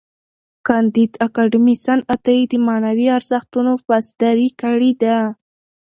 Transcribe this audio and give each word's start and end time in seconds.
کانديد 0.67 1.11
اکاډميسن 1.27 1.99
عطایي 2.13 2.43
د 2.49 2.53
معنوي 2.65 3.07
ارزښتونو 3.17 3.71
پاسداري 3.87 4.49
کړې 4.61 4.91
ده. 5.01 5.17